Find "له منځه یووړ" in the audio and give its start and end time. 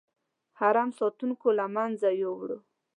1.59-2.49